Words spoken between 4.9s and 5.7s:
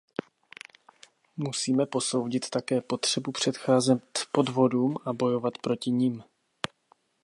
a bojovat